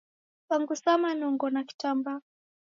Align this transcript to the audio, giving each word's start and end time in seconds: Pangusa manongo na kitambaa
Pangusa 0.49 0.97
manongo 0.97 1.49
na 1.49 1.63
kitambaa 1.63 2.21